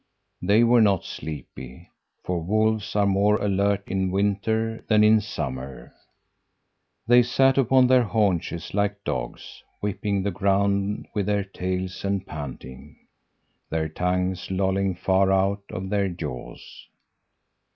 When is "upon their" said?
7.55-8.01